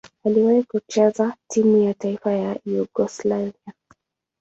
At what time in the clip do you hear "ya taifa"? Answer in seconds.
1.77-2.31